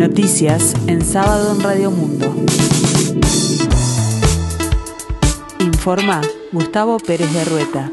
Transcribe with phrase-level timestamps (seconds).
[0.00, 2.34] Noticias en sábado en Radio Mundo.
[5.58, 7.92] Informa Gustavo Pérez de Rueta.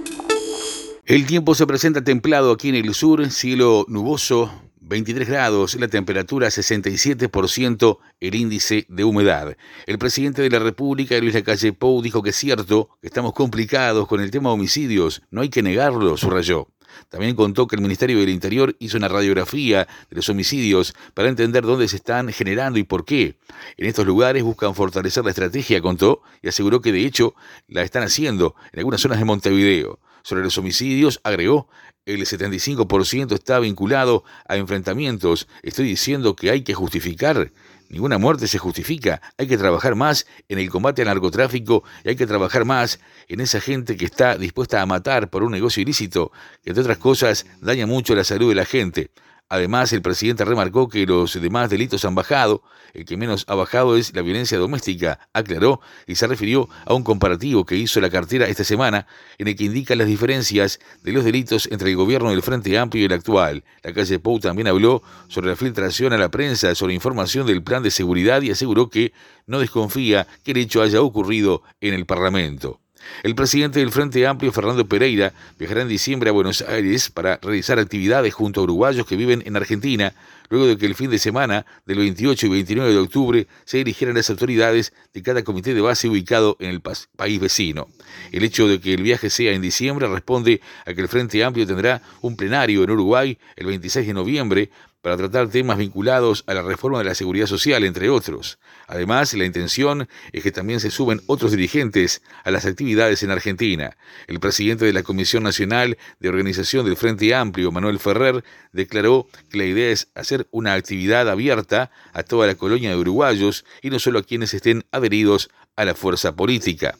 [1.06, 4.50] El tiempo se presenta templado aquí en el sur, cielo nuboso,
[4.80, 9.58] 23 grados, la temperatura 67%, el índice de humedad.
[9.86, 14.22] El presidente de la República, Luis Lacalle Pou, dijo que es cierto estamos complicados con
[14.22, 16.70] el tema de homicidios, no hay que negarlo, subrayó.
[17.10, 21.64] También contó que el Ministerio del Interior hizo una radiografía de los homicidios para entender
[21.64, 23.38] dónde se están generando y por qué.
[23.78, 27.36] En estos lugares buscan fortalecer la estrategia, contó, y aseguró que de hecho
[27.68, 30.00] la están haciendo en algunas zonas de Montevideo.
[30.28, 31.70] Sobre los homicidios, agregó,
[32.06, 35.48] el 75% está vinculado a enfrentamientos.
[35.64, 37.54] Estoy diciendo que hay que justificar
[37.88, 39.22] Ninguna muerte se justifica.
[39.38, 43.00] Hay que trabajar más en el combate al narcotráfico y hay que trabajar más
[43.30, 46.98] en esa gente que está dispuesta a matar por un negocio ilícito que, entre otras
[46.98, 49.12] cosas, daña mucho la salud de la gente.
[49.50, 53.96] Además, el presidente remarcó que los demás delitos han bajado, el que menos ha bajado
[53.96, 58.48] es la violencia doméstica, aclaró y se refirió a un comparativo que hizo la cartera
[58.48, 62.42] esta semana en el que indica las diferencias de los delitos entre el gobierno del
[62.42, 63.64] Frente Amplio y el actual.
[63.84, 67.84] La calle Pou también habló sobre la filtración a la prensa sobre información del plan
[67.84, 69.14] de seguridad y aseguró que
[69.46, 72.82] no desconfía que el hecho haya ocurrido en el Parlamento.
[73.24, 77.80] El presidente del Frente Amplio, Fernando Pereira, viajará en diciembre a Buenos Aires para realizar
[77.80, 80.14] actividades junto a uruguayos que viven en Argentina,
[80.50, 84.16] luego de que el fin de semana del 28 y 29 de octubre se dirigieran
[84.16, 87.88] las autoridades de cada comité de base ubicado en el país vecino.
[88.32, 91.68] El hecho de que el viaje sea en diciembre responde a que el Frente Amplio
[91.68, 94.70] tendrá un plenario en Uruguay el 26 de noviembre
[95.08, 98.60] para tratar temas vinculados a la reforma de la seguridad social, entre otros.
[98.88, 103.96] Además, la intención es que también se suben otros dirigentes a las actividades en Argentina.
[104.28, 109.58] El presidente de la Comisión Nacional de Organización del Frente Amplio, Manuel Ferrer, declaró que
[109.58, 114.00] la idea es hacer una actividad abierta a toda la colonia de uruguayos y no
[114.00, 116.98] solo a quienes estén adheridos a la fuerza política.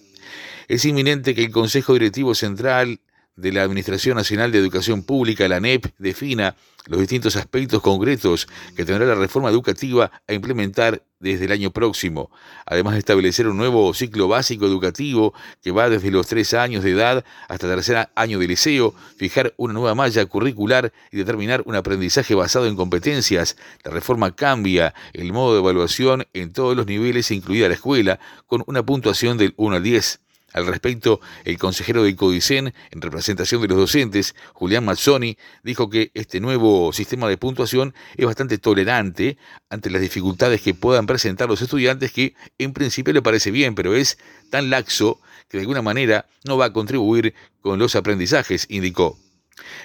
[0.70, 3.02] Es inminente que el Consejo Directivo Central
[3.38, 6.56] de la Administración Nacional de Educación Pública, la ANEP, defina
[6.88, 12.30] los distintos aspectos concretos que tendrá la reforma educativa a implementar desde el año próximo,
[12.66, 16.92] además de establecer un nuevo ciclo básico educativo que va desde los tres años de
[16.92, 21.76] edad hasta el tercer año de liceo, fijar una nueva malla curricular y determinar un
[21.76, 23.58] aprendizaje basado en competencias.
[23.84, 28.64] La reforma cambia el modo de evaluación en todos los niveles, incluida la escuela, con
[28.68, 30.20] una puntuación del 1 al 10.
[30.54, 36.12] Al respecto, el consejero de Codicen, en representación de los docentes, Julián Mazzoni, dijo que
[36.14, 39.38] este nuevo sistema de puntuación es bastante tolerante
[39.70, 43.94] ante las dificultades que puedan presentar los estudiantes, que en principio le parece bien, pero
[43.94, 44.18] es
[44.50, 45.20] tan laxo
[45.50, 49.18] que de alguna manera no va a contribuir con los aprendizajes, indicó.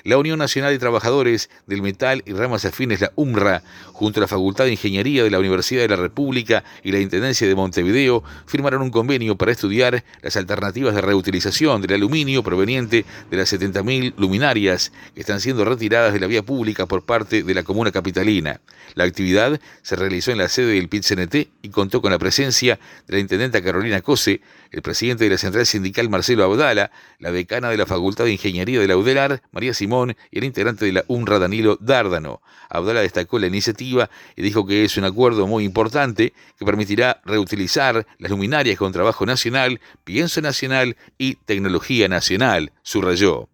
[0.05, 3.63] La Unión Nacional de Trabajadores del Metal y Ramas Afines, la UMRA,
[3.93, 7.47] junto a la Facultad de Ingeniería de la Universidad de la República y la Intendencia
[7.47, 13.37] de Montevideo, firmaron un convenio para estudiar las alternativas de reutilización del aluminio proveniente de
[13.37, 17.63] las 70.000 luminarias que están siendo retiradas de la vía pública por parte de la
[17.63, 18.61] comuna capitalina.
[18.95, 23.15] La actividad se realizó en la sede del PIT-CNT y contó con la presencia de
[23.15, 24.41] la intendenta Carolina Cose,
[24.71, 28.81] el presidente de la Central Sindical Marcelo Abdala, la decana de la Facultad de Ingeniería
[28.81, 32.43] de la UDELAR, María Simón, y el integrante de la UNRA, Danilo Dárdano.
[32.69, 38.05] Abdala destacó la iniciativa y dijo que es un acuerdo muy importante que permitirá reutilizar
[38.19, 43.49] las luminarias con trabajo nacional, pienso nacional y tecnología nacional, subrayó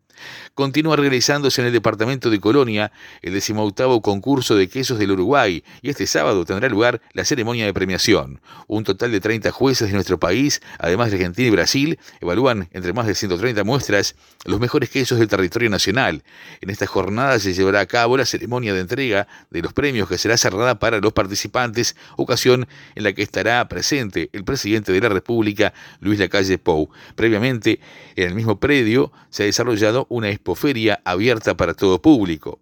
[0.54, 2.92] continúa realizándose en el departamento de Colonia
[3.22, 7.74] el decimoctavo concurso de quesos del Uruguay y este sábado tendrá lugar la ceremonia de
[7.74, 8.40] premiación.
[8.66, 12.92] Un total de 30 jueces de nuestro país, además de Argentina y Brasil, evalúan entre
[12.92, 16.22] más de 130 muestras los mejores quesos del territorio nacional.
[16.60, 20.18] En esta jornada se llevará a cabo la ceremonia de entrega de los premios que
[20.18, 25.08] será cerrada para los participantes, ocasión en la que estará presente el presidente de la
[25.08, 26.90] República, Luis Lacalle Pou.
[27.14, 27.80] Previamente,
[28.16, 32.60] en el mismo predio se ha desarrollado una expoferia abierta para todo público.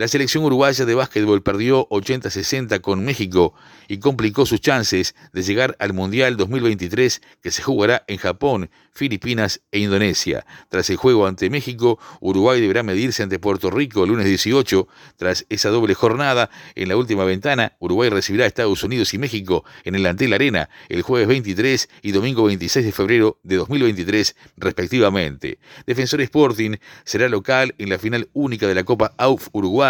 [0.00, 3.52] La selección uruguaya de básquetbol perdió 80-60 con México
[3.86, 9.60] y complicó sus chances de llegar al Mundial 2023 que se jugará en Japón, Filipinas
[9.70, 10.46] e Indonesia.
[10.70, 14.88] Tras el juego ante México, Uruguay deberá medirse ante Puerto Rico el lunes 18.
[15.18, 19.66] Tras esa doble jornada, en la última ventana, Uruguay recibirá a Estados Unidos y México
[19.84, 25.58] en el Antel Arena el jueves 23 y domingo 26 de febrero de 2023 respectivamente.
[25.86, 29.89] Defensor Sporting será local en la final única de la Copa AUF Uruguay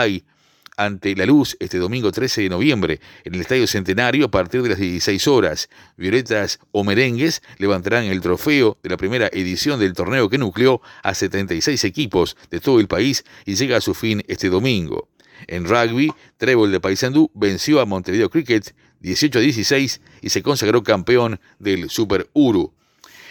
[0.81, 4.71] ante la luz este domingo 13 de noviembre en el Estadio Centenario a partir de
[4.71, 5.69] las 16 horas.
[5.99, 11.15] Violetas o merengues levantarán el trofeo de la primera edición del torneo que nucleó a
[11.15, 15.09] 76 equipos de todo el país y llega a su fin este domingo.
[15.47, 20.83] En rugby, Trébol de Paysandú venció a Montevideo Cricket 18 a 16 y se consagró
[20.83, 22.73] campeón del Super Uru.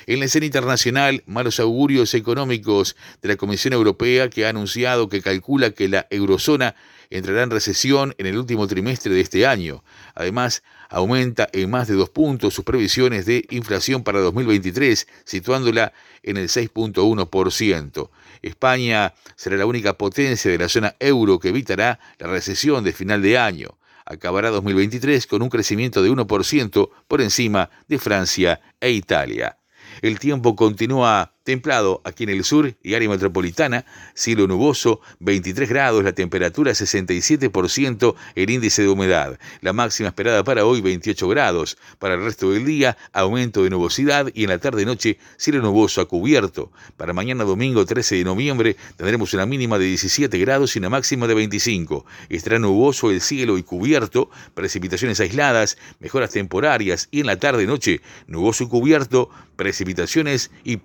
[0.10, 5.22] En la escena internacional, malos augurios económicos de la Comisión Europea que ha anunciado que
[5.22, 6.74] calcula que la eurozona
[7.12, 9.84] entrará en recesión en el último trimestre de este año.
[10.16, 16.38] Además, aumenta en más de dos puntos sus previsiones de inflación para 2023, situándola en
[16.38, 18.10] el 6.1%.
[18.42, 23.22] España será la única potencia de la zona euro que evitará la recesión de final
[23.22, 23.78] de año.
[24.06, 29.60] Acabará 2023 con un crecimiento de 1% por encima de Francia e Italia.
[30.02, 36.04] El tiempo continúa templado aquí en el sur y área metropolitana, cielo nuboso, 23 grados,
[36.04, 39.40] la temperatura 67%, el índice de humedad.
[39.62, 41.78] La máxima esperada para hoy 28 grados.
[41.98, 46.08] Para el resto del día, aumento de nubosidad y en la tarde-noche cielo nuboso a
[46.08, 46.72] cubierto.
[46.98, 51.28] Para mañana domingo 13 de noviembre tendremos una mínima de 17 grados y una máxima
[51.28, 52.06] de 25.
[52.30, 58.66] Estará nuboso el cielo y cubierto, precipitaciones aisladas, mejoras temporarias y en la tarde-noche nuboso
[58.66, 60.78] y cubierto, precipitaciones y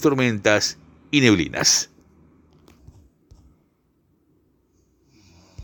[0.00, 0.78] tormentas
[1.10, 1.91] y neblinas.